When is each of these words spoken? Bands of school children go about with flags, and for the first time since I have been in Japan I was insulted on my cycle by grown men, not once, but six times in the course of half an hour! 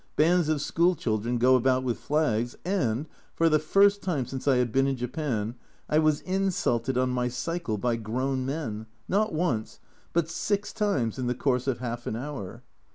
Bands 0.15 0.49
of 0.49 0.61
school 0.63 0.95
children 0.95 1.37
go 1.37 1.55
about 1.55 1.83
with 1.83 1.99
flags, 1.99 2.55
and 2.65 3.05
for 3.35 3.49
the 3.49 3.59
first 3.59 4.01
time 4.01 4.25
since 4.25 4.47
I 4.47 4.55
have 4.55 4.71
been 4.71 4.87
in 4.87 4.95
Japan 4.95 5.53
I 5.87 5.99
was 5.99 6.21
insulted 6.21 6.97
on 6.97 7.11
my 7.11 7.27
cycle 7.27 7.77
by 7.77 7.97
grown 7.97 8.43
men, 8.43 8.87
not 9.07 9.31
once, 9.31 9.79
but 10.11 10.27
six 10.27 10.73
times 10.73 11.19
in 11.19 11.27
the 11.27 11.35
course 11.35 11.67
of 11.67 11.77
half 11.77 12.07
an 12.07 12.15
hour! 12.15 12.63